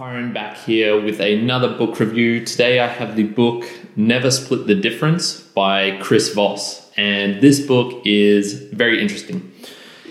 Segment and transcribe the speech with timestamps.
[0.00, 2.42] Kyrin back here with another book review.
[2.42, 6.90] Today I have the book Never Split the Difference by Chris Voss.
[6.96, 9.52] And this book is very interesting.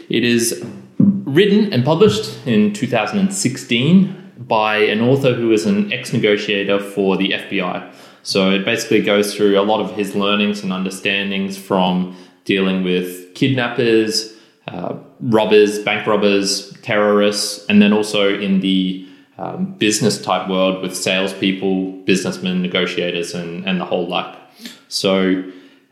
[0.08, 0.64] It is
[1.00, 7.32] written and published in 2016 by an author who is an ex negotiator for the
[7.32, 7.92] FBI.
[8.22, 12.16] So it basically goes through a lot of his learnings and understandings from
[12.46, 14.36] dealing with kidnappers,
[14.68, 19.09] uh, robbers, bank robbers, terrorists, and then also in the
[19.40, 24.52] um, business type world with salespeople, businessmen, negotiators, and, and the whole lot.
[24.90, 25.44] So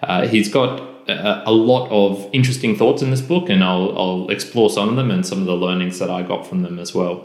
[0.02, 4.30] uh, he's got a, a, lot of interesting thoughts in this book, and I'll, I'll
[4.30, 6.94] explore some of them and some of the learnings that I got from them as
[6.94, 7.24] well.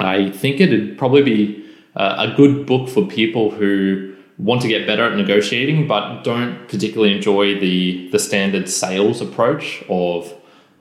[0.00, 4.86] I think it'd probably be uh, a good book for people who want to get
[4.86, 10.32] better at negotiating, but don't particularly enjoy the the standard sales approach of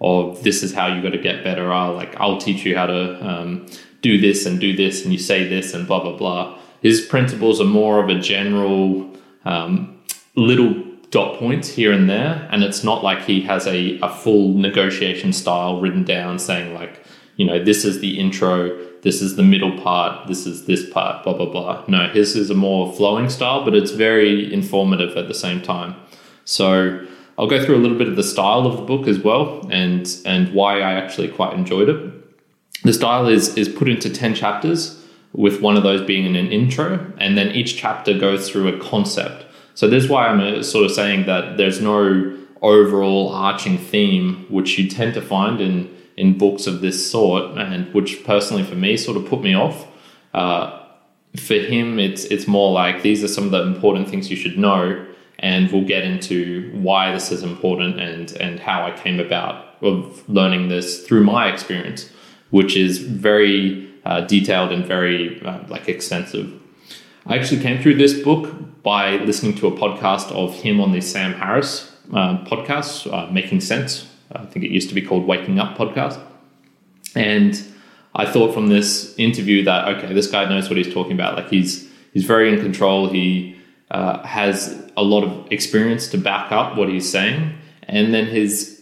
[0.01, 1.71] of this is how you got to get better.
[1.71, 3.67] I'll like I'll teach you how to um,
[4.05, 6.55] do this and do this and you say this and blah blah blah.
[6.81, 9.09] His principles are more of a general
[9.45, 9.99] um,
[10.35, 14.53] little dot points here and there, and it's not like he has a, a full
[14.53, 17.03] negotiation style written down saying like
[17.35, 18.55] you know this is the intro,
[19.01, 21.83] this is the middle part, this is this part, blah blah blah.
[21.87, 25.95] No, his is a more flowing style, but it's very informative at the same time.
[26.43, 27.03] So
[27.39, 30.05] I'll go through a little bit of the style of the book as well, and
[30.25, 32.24] and why I actually quite enjoyed it
[32.85, 35.01] the style is is put into 10 chapters
[35.33, 38.79] with one of those being in an intro and then each chapter goes through a
[38.79, 39.45] concept.
[39.73, 44.45] So this is why i'm uh, sort of saying that there's no overall arching theme
[44.49, 48.75] which you tend to find in in books of this sort and which personally for
[48.75, 49.87] me sort of put me off.
[50.33, 50.81] Uh,
[51.35, 54.57] for him it's it's more like these are some of the important things you should
[54.57, 55.05] know
[55.39, 60.23] and we'll get into why this is important and and how i came about of
[60.29, 62.09] learning this through my experience
[62.55, 66.47] which is very uh, detailed and very uh, like extensive.
[67.25, 71.01] I actually came through this book by listening to a podcast of him on the
[71.01, 74.09] Sam Harris uh, podcast, uh, Making Sense.
[74.31, 76.17] I think it used to be called Waking Up Podcast.
[77.13, 77.61] And
[78.13, 81.35] I thought from this interview that okay, this guy knows what he's talking about.
[81.35, 83.09] Like he's he's very in control.
[83.09, 83.57] He
[83.91, 87.53] uh, has a lot of experience to back up what he's saying,
[87.83, 88.74] and then his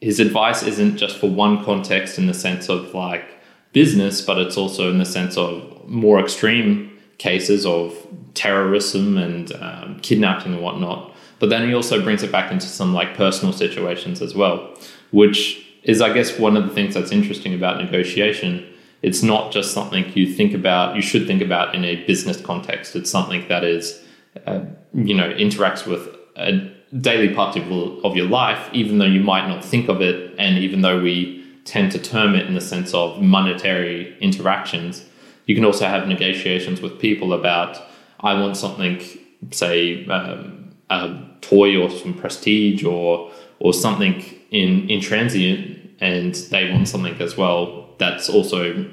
[0.00, 3.24] his advice isn't just for one context in the sense of like
[3.72, 7.94] business, but it's also in the sense of more extreme cases of
[8.34, 11.14] terrorism and um, kidnapping and whatnot.
[11.40, 14.74] But then he also brings it back into some like personal situations as well,
[15.10, 18.66] which is, I guess, one of the things that's interesting about negotiation.
[19.02, 22.96] It's not just something you think about, you should think about in a business context.
[22.96, 24.02] It's something that is,
[24.46, 24.60] uh,
[24.92, 27.70] you know, interacts with a daily part of,
[28.04, 31.44] of your life, even though you might not think of it, and even though we
[31.64, 35.04] tend to term it in the sense of monetary interactions,
[35.46, 37.78] you can also have negotiations with people about,
[38.20, 39.02] I want something,
[39.50, 46.70] say, um, a toy or some prestige or or something in in transient, and they
[46.70, 48.86] want something as well that's also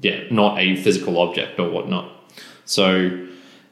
[0.00, 2.10] yeah not a physical object or whatnot.
[2.64, 3.26] So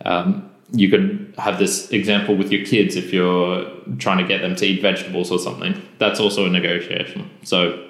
[0.05, 3.65] um, you could have this example with your kids if you're
[3.99, 5.81] trying to get them to eat vegetables or something.
[5.99, 7.31] That's also a negotiation.
[7.45, 7.89] So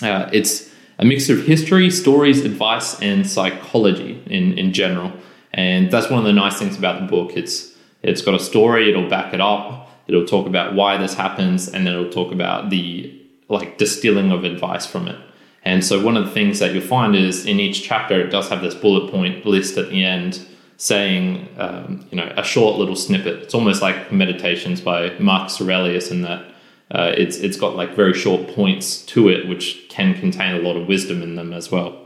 [0.00, 5.12] uh, it's a mix of history, stories, advice, and psychology in, in general.
[5.52, 7.36] And that's one of the nice things about the book.
[7.36, 8.90] It's it's got a story.
[8.90, 9.90] It'll back it up.
[10.06, 13.14] It'll talk about why this happens, and then it'll talk about the
[13.48, 15.18] like distilling of advice from it.
[15.64, 18.48] And so one of the things that you'll find is in each chapter, it does
[18.48, 20.46] have this bullet point list at the end
[20.78, 23.42] saying, um, you know, a short little snippet.
[23.42, 26.44] It's almost like Meditations by Marcus Aurelius in that
[26.90, 30.76] uh, it's it's got like very short points to it, which can contain a lot
[30.76, 32.00] of wisdom in them as well.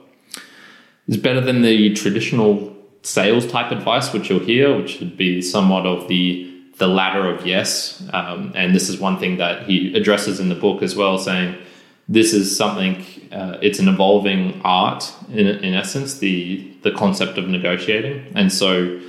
[1.07, 5.87] It's better than the traditional sales type advice, which you'll hear, which would be somewhat
[5.87, 8.03] of the the ladder of yes.
[8.13, 11.57] Um, and this is one thing that he addresses in the book as well, saying
[12.09, 17.49] this is something uh, it's an evolving art in, in essence the the concept of
[17.49, 18.33] negotiating.
[18.35, 19.01] And so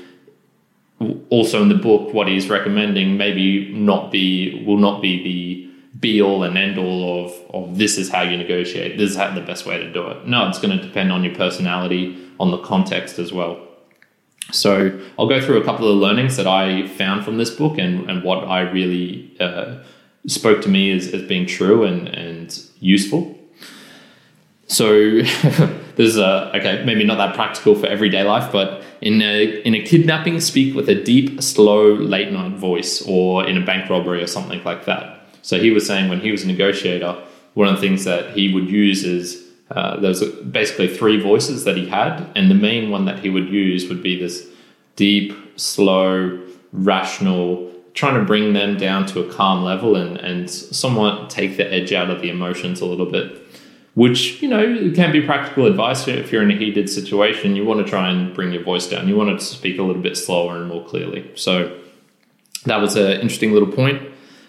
[1.29, 6.21] also in the book what he's recommending maybe not be will not be the be
[6.21, 9.41] all and end all of of this is how you negotiate this is how the
[9.41, 10.27] best way to do it.
[10.27, 13.59] No it's going to depend on your personality on the context as well.
[14.51, 18.09] So I'll go through a couple of learnings that I found from this book and,
[18.09, 19.77] and what I really uh,
[20.27, 23.37] spoke to me as, as being true and, and useful.
[24.67, 25.21] So
[25.95, 29.81] there's a okay, maybe not that practical for everyday life, but in a in a
[29.83, 34.27] kidnapping, speak with a deep, slow, late night voice, or in a bank robbery or
[34.27, 35.27] something like that.
[35.41, 37.21] So he was saying when he was a negotiator,
[37.53, 39.97] one of the things that he would use is uh,
[40.49, 44.01] basically three voices that he had, and the main one that he would use would
[44.01, 44.47] be this
[44.95, 46.39] deep, slow,
[46.71, 51.71] rational, trying to bring them down to a calm level and, and somewhat take the
[51.71, 53.39] edge out of the emotions a little bit.
[53.95, 57.55] Which, you know, can be practical advice if you're in a heated situation.
[57.55, 59.07] You want to try and bring your voice down.
[59.07, 61.29] You want to speak a little bit slower and more clearly.
[61.35, 61.79] So
[62.65, 64.01] that was an interesting little point.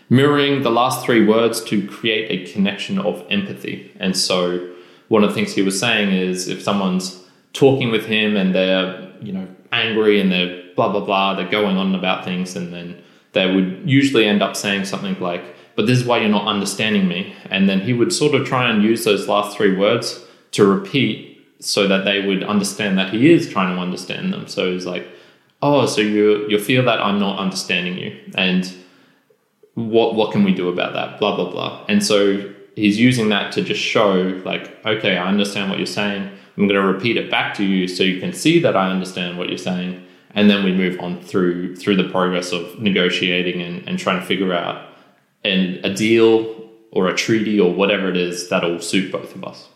[0.08, 3.92] Mirroring the last three words to create a connection of empathy.
[4.00, 4.70] And so
[5.08, 9.12] one of the things he was saying is if someone's talking with him and they're,
[9.20, 13.02] you know, angry and they're blah, blah, blah, they're going on about things and then
[13.34, 15.44] they would usually end up saying something like,
[15.76, 17.34] but this is why you're not understanding me.
[17.50, 21.44] And then he would sort of try and use those last three words to repeat
[21.58, 24.46] so that they would understand that he is trying to understand them.
[24.46, 25.06] So he's like,
[25.62, 28.72] oh, so you you feel that I'm not understanding you, and
[29.74, 31.18] what what can we do about that?
[31.18, 31.84] Blah blah blah.
[31.88, 36.30] And so he's using that to just show, like, okay, I understand what you're saying.
[36.56, 39.38] I'm going to repeat it back to you so you can see that I understand
[39.38, 40.03] what you're saying
[40.34, 44.26] and then we move on through through the progress of negotiating and, and trying to
[44.26, 44.88] figure out
[45.44, 49.68] an, a deal or a treaty or whatever it is that'll suit both of us.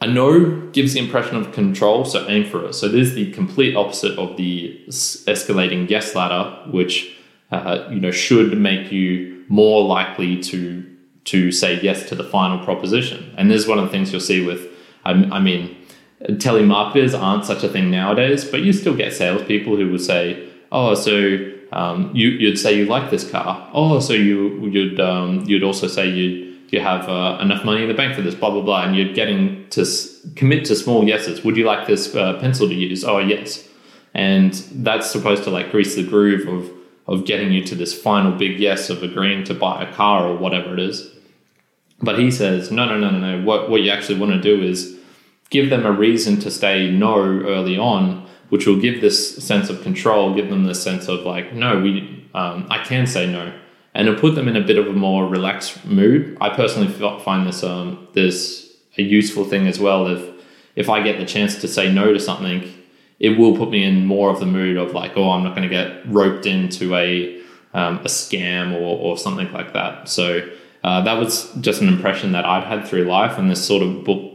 [0.00, 2.74] A no gives the impression of control, so aim for it.
[2.74, 7.16] So this is the complete opposite of the escalating yes ladder, which
[7.50, 10.84] uh, you know should make you more likely to
[11.24, 13.34] to say yes to the final proposition.
[13.38, 14.68] And this is one of the things you'll see with,
[15.06, 15.74] I, I mean,
[16.28, 20.94] telemarketers aren't such a thing nowadays, but you still get salespeople who will say, "Oh,
[20.94, 21.38] so
[21.72, 23.68] um, you, you'd say you like this car.
[23.72, 27.88] Oh, so you you'd um, you'd also say you you have uh, enough money in
[27.88, 31.06] the bank for this, blah blah blah, and you're getting to s- commit to small
[31.06, 31.44] yeses.
[31.44, 33.04] Would you like this uh, pencil to use?
[33.04, 33.68] Oh, yes,
[34.14, 36.70] and that's supposed to like grease the groove of
[37.06, 40.36] of getting you to this final big yes of agreeing to buy a car or
[40.36, 41.10] whatever it is.
[42.00, 43.44] But he says, no, no, no, no, no.
[43.44, 44.96] What what you actually want to do is
[45.50, 49.82] give them a reason to say no early on, which will give this sense of
[49.82, 53.52] control, give them this sense of like, no, we, um, I can say no,
[53.94, 56.36] and it'll put them in a bit of a more relaxed mood.
[56.40, 60.06] I personally find this um, this a useful thing as well.
[60.08, 60.44] If
[60.76, 62.72] if I get the chance to say no to something,
[63.20, 65.68] it will put me in more of the mood of like, oh, I'm not going
[65.68, 67.40] to get roped into a
[67.72, 70.08] um, a scam or, or something like that.
[70.08, 70.48] So
[70.82, 74.04] uh, that was just an impression that I'd had through life, and this sort of
[74.04, 74.33] book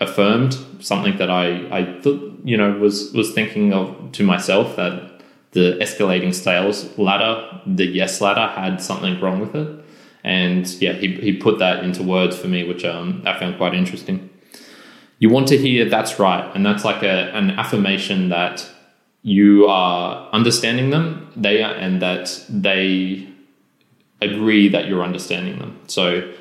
[0.00, 5.22] affirmed something that I I th- you know was was thinking of to myself that
[5.52, 9.84] the escalating sales ladder, the yes ladder, had something wrong with it,
[10.24, 13.74] and yeah, he he put that into words for me, which um, I found quite
[13.74, 14.30] interesting.
[15.18, 18.66] You want to hear that's right, and that's like a an affirmation that
[19.22, 23.28] you are understanding them, they are, and that they
[24.22, 25.78] agree that you're understanding them.
[25.88, 26.32] So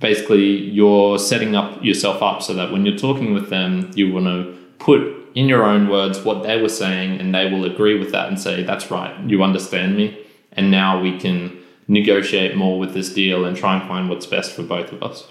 [0.00, 4.26] basically you're setting up yourself up so that when you're talking with them, you want
[4.26, 5.00] to put
[5.34, 8.40] in your own words what they were saying and they will agree with that and
[8.40, 10.26] say, that's right, you understand me.
[10.52, 11.56] And now we can
[11.86, 15.30] negotiate more with this deal and try and find what's best for both of us.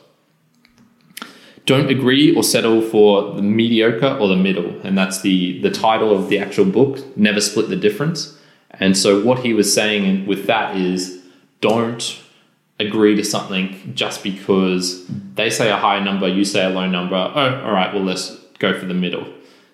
[1.66, 4.80] Don't agree or settle for the mediocre or the middle.
[4.84, 8.38] And that's the, the title of the actual book, Never Split the Difference.
[8.72, 11.22] And so what he was saying with that is
[11.62, 12.20] don't
[12.80, 15.06] agree to something just because
[15.36, 17.16] they say a high number, you say a low number.
[17.16, 19.28] Oh, all right, well, let's go for the middle.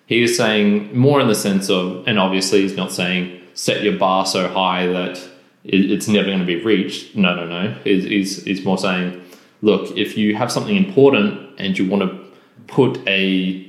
[0.06, 3.96] He is saying more in the sense of, and obviously he's not saying set your
[3.96, 5.20] bar so high that
[5.64, 7.16] it's never going to be reached.
[7.16, 7.74] No, no, no.
[7.82, 9.20] He's, he's, he's more saying,
[9.62, 12.26] look, if you have something important and you want to
[12.66, 13.64] put a,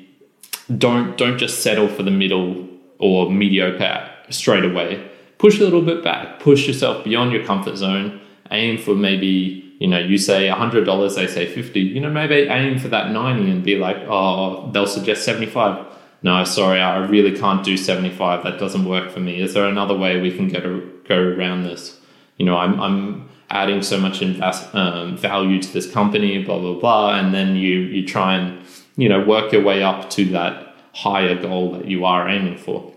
[0.78, 2.68] don't don't just settle for the middle
[3.00, 5.10] or mediocre straight away.
[5.38, 6.40] Push a little bit back.
[6.40, 8.20] Push yourself beyond your comfort zone
[8.52, 12.80] aim for maybe you know you say $100 they say 50 you know maybe aim
[12.80, 15.86] for that 90 and be like oh they'll suggest 75
[16.24, 19.42] no sorry i really can't do 75 that doesn't work for me.
[19.42, 22.00] Is there another way we can get a, go around this?
[22.38, 26.80] You know i'm, I'm adding so much invest, um, value to this company blah blah
[26.80, 27.20] blah.
[27.20, 31.40] And then you you try and you know work your way up to that higher
[31.40, 32.94] goal that you are aiming for.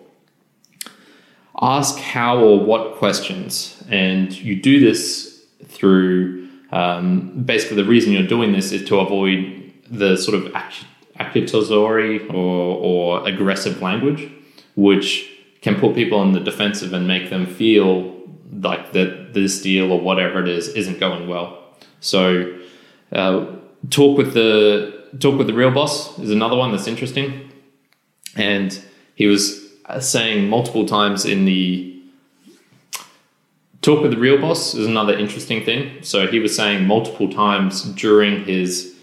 [1.60, 3.82] Ask how or what questions.
[3.90, 5.29] And you do this
[5.70, 10.54] through um, basically the reason you're doing this is to avoid the sort of
[11.18, 14.30] accusatory or, or aggressive language,
[14.76, 15.28] which
[15.62, 18.16] can put people on the defensive and make them feel
[18.52, 21.58] like that this deal or whatever it is isn't going well.
[22.00, 22.58] So,
[23.12, 23.46] uh,
[23.90, 27.50] talk with the talk with the real boss is another one that's interesting,
[28.36, 28.80] and
[29.16, 29.68] he was
[30.00, 31.89] saying multiple times in the
[33.82, 36.02] Talk with the real boss is another interesting thing.
[36.02, 38.94] So he was saying multiple times during his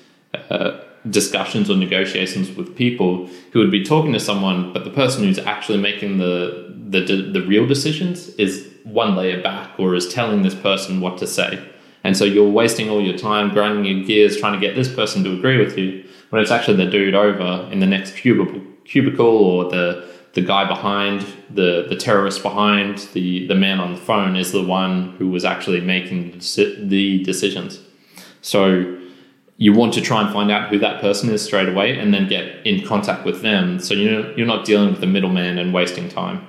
[0.51, 0.79] uh,
[1.09, 5.39] discussions or negotiations with people who would be talking to someone, but the person who's
[5.39, 10.55] actually making the the the real decisions is one layer back or is telling this
[10.55, 11.59] person what to say.
[12.03, 15.23] And so you're wasting all your time grinding your gears trying to get this person
[15.23, 19.25] to agree with you when it's actually the dude over in the next cubicle, cubicle
[19.25, 20.07] or the
[20.37, 24.61] the guy behind the the terrorist behind the the man on the phone is the
[24.61, 26.39] one who was actually making
[26.93, 27.79] the decisions.
[28.41, 28.95] So
[29.57, 32.27] you want to try and find out who that person is straight away and then
[32.27, 36.07] get in contact with them so you're, you're not dealing with the middleman and wasting
[36.07, 36.47] time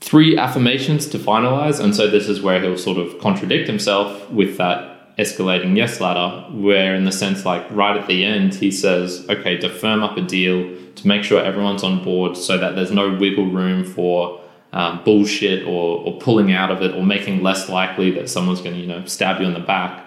[0.00, 4.56] three affirmations to finalize and so this is where he'll sort of contradict himself with
[4.58, 9.24] that escalating yes ladder where in the sense like right at the end he says
[9.30, 12.90] okay to firm up a deal to make sure everyone's on board so that there's
[12.90, 14.40] no wiggle room for
[14.72, 18.74] um, bullshit or, or pulling out of it or making less likely that someone's going
[18.74, 20.06] to you know stab you in the back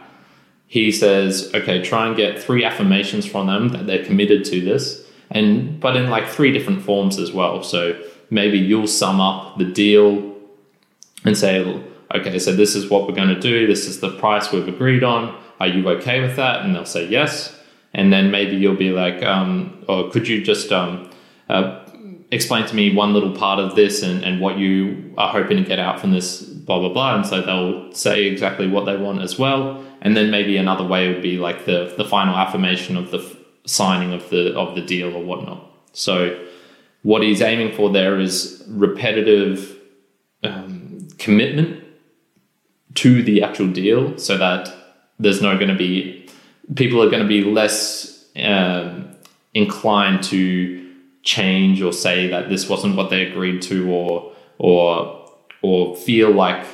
[0.70, 5.04] he says, okay, try and get three affirmations from them that they're committed to this,
[5.32, 7.64] and but in like three different forms as well.
[7.64, 8.00] So
[8.30, 10.36] maybe you'll sum up the deal
[11.26, 11.66] and say,
[12.14, 13.68] okay, so this is what we're going to do.
[13.68, 15.42] This is the price we've agreed on.
[15.60, 16.62] Are you okay with that?
[16.62, 17.56] And they'll say yes.
[17.94, 21.10] And then maybe you'll be like, um, or could you just um,
[21.50, 21.84] uh,
[22.32, 25.64] explain to me one little part of this and, and what you are hoping to
[25.64, 27.16] get out from this, blah, blah, blah.
[27.16, 31.08] And so they'll say exactly what they want as well and then maybe another way
[31.12, 33.36] would be like the the final affirmation of the f-
[33.66, 35.64] signing of the of the deal or whatnot.
[35.94, 36.46] So
[37.04, 39.78] what he's aiming for there is repetitive
[40.44, 41.79] um, commitment
[42.96, 44.74] to the actual deal, so that
[45.20, 46.28] there's no going to be
[46.76, 49.10] people are going to be less um,
[49.54, 50.86] inclined to
[51.24, 55.30] change or say that this wasn't what they agreed to or or
[55.62, 56.66] or feel like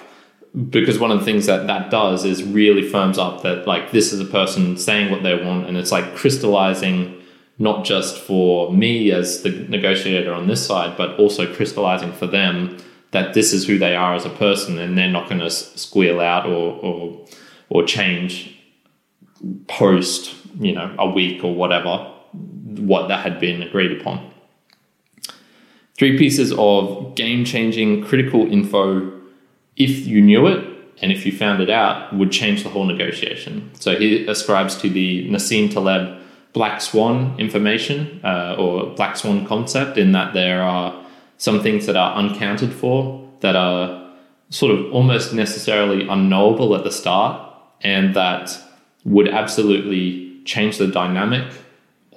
[0.70, 4.14] because one of the things that that does is really firms up that like this
[4.14, 7.22] is a person saying what they want and it's like crystallizing
[7.58, 12.78] not just for me as the negotiator on this side but also crystallizing for them
[13.16, 16.20] that this is who they are as a person and they're not going to squeal
[16.20, 17.26] out or or
[17.70, 18.32] or change
[19.68, 22.12] post you know a week or whatever
[22.92, 24.32] what that had been agreed upon
[25.98, 29.12] three pieces of game changing critical info
[29.78, 33.70] if you knew it and if you found it out, would change the whole negotiation.
[33.80, 36.22] So he ascribes to the Nassim Taleb
[36.54, 41.05] black swan information uh, or black swan concept in that there are
[41.46, 44.12] some things that are uncounted for that are
[44.50, 47.34] sort of almost necessarily unknowable at the start
[47.82, 48.58] and that
[49.04, 51.48] would absolutely change the dynamic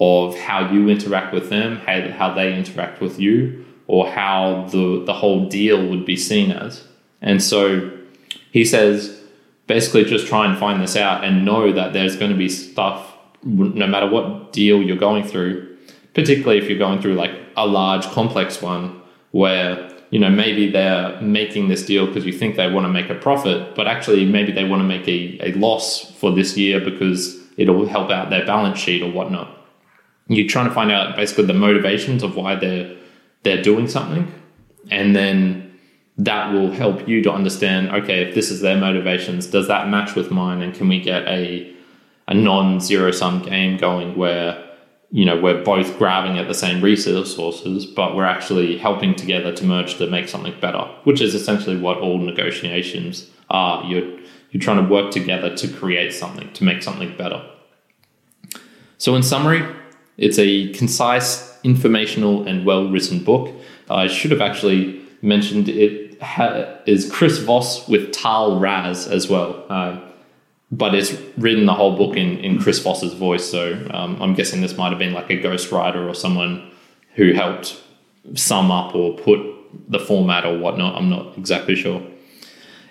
[0.01, 5.03] of how you interact with them, how, how they interact with you, or how the,
[5.05, 6.85] the whole deal would be seen as.
[7.21, 7.91] And so
[8.51, 9.15] he says
[9.67, 13.13] basically just try and find this out and know that there's going to be stuff
[13.43, 15.77] no matter what deal you're going through,
[16.15, 18.98] particularly if you're going through like a large complex one
[19.33, 23.11] where you know maybe they're making this deal because you think they want to make
[23.11, 26.81] a profit, but actually maybe they want to make a, a loss for this year
[26.81, 29.55] because it'll help out their balance sheet or whatnot.
[30.29, 32.97] You're trying to find out basically the motivations of why they're
[33.43, 34.33] they're doing something,
[34.91, 35.69] and then
[36.19, 40.17] that will help you to understand okay if this is their motivations does that match
[40.17, 41.73] with mine and can we get a
[42.27, 44.68] a non zero sum game going where
[45.11, 49.65] you know we're both grabbing at the same resources but we're actually helping together to
[49.65, 53.85] merge to make something better which is essentially what all negotiations are.
[53.85, 54.19] You're
[54.51, 57.45] you're trying to work together to create something to make something better.
[58.99, 59.63] So in summary
[60.17, 63.55] it's a concise informational and well written book.
[63.89, 69.65] I should have actually mentioned it ha- is Chris Voss with Tahl Raz as well.
[69.69, 70.01] Uh,
[70.71, 73.49] but it's written the whole book in, in Chris Voss's voice.
[73.51, 76.71] So um, I'm guessing this might have been like a ghostwriter or someone
[77.15, 77.81] who helped
[78.35, 79.41] sum up or put
[79.89, 80.95] the format or whatnot.
[80.97, 82.03] I'm not exactly sure.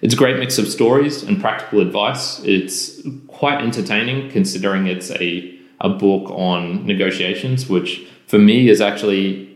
[0.02, 2.40] It's a great mix of stories and practical advice.
[2.44, 9.48] It's quite entertaining considering it's a, a book on negotiations, which for me is actually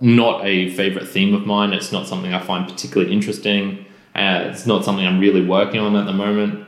[0.00, 1.72] not a favorite theme of mine.
[1.72, 3.84] It's not something I find particularly interesting.
[4.14, 6.61] Uh, it's not something I'm really working on at the moment.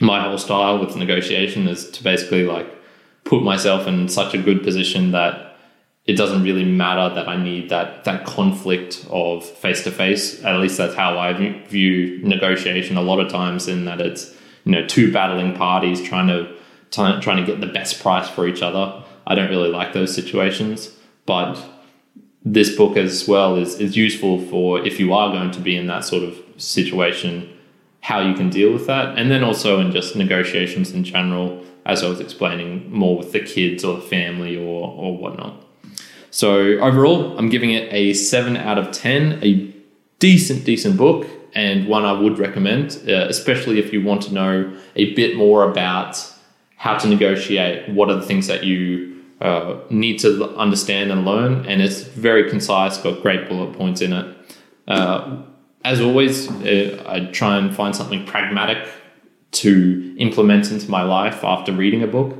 [0.00, 2.66] My whole style with negotiation is to basically like
[3.24, 5.56] put myself in such a good position that
[6.06, 10.42] it doesn't really matter that I need that that conflict of face to face.
[10.42, 11.32] At least that's how I
[11.68, 13.68] view negotiation a lot of times.
[13.68, 16.54] In that it's you know two battling parties trying to
[16.90, 19.04] trying to get the best price for each other.
[19.26, 20.90] I don't really like those situations,
[21.26, 21.62] but
[22.44, 25.86] this book as well is, is useful for if you are going to be in
[25.88, 27.52] that sort of situation,
[28.00, 29.18] how you can deal with that.
[29.18, 33.40] And then also in just negotiations in general, as I was explaining, more with the
[33.40, 35.64] kids or the family or, or whatnot.
[36.30, 39.74] So overall, I'm giving it a 7 out of 10, a
[40.18, 44.76] decent, decent book, and one I would recommend, uh, especially if you want to know
[44.96, 46.22] a bit more about
[46.76, 51.64] how to negotiate, what are the things that you uh, need to understand and learn.
[51.66, 54.36] And it's very concise, got great bullet points in it.
[54.86, 55.42] Uh,
[55.88, 58.86] as always, uh, I try and find something pragmatic
[59.62, 62.36] to implement into my life after reading a book.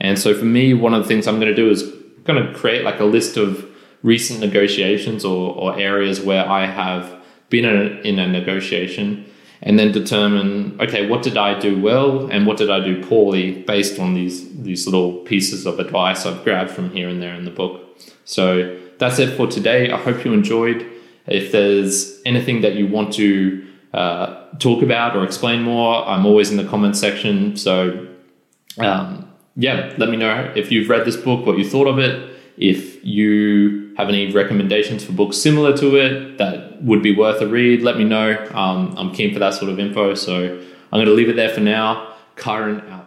[0.00, 1.84] And so for me, one of the things I'm going to do is
[2.24, 3.64] going to create like a list of
[4.02, 7.14] recent negotiations or, or areas where I have
[7.50, 9.24] been in a, in a negotiation
[9.62, 13.62] and then determine okay what did i do well and what did i do poorly
[13.62, 17.44] based on these these little pieces of advice i've grabbed from here and there in
[17.44, 17.98] the book.
[18.24, 19.90] So that's it for today.
[19.90, 20.86] I hope you enjoyed
[21.30, 26.50] if there's anything that you want to uh, talk about or explain more i'm always
[26.50, 28.06] in the comments section so
[28.78, 32.36] um, yeah, let me know if you've read this book, what you thought of it.
[32.56, 37.46] If you have any recommendations for books similar to it that would be worth a
[37.46, 38.36] read, let me know.
[38.52, 40.14] Um, I'm keen for that sort of info.
[40.14, 42.14] So I'm going to leave it there for now.
[42.46, 42.97] Out.